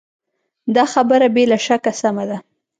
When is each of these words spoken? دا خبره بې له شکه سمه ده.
دا 0.75 0.83
خبره 0.93 1.27
بې 1.35 1.43
له 1.51 1.57
شکه 1.65 1.91
سمه 2.01 2.23
ده. 2.29 2.37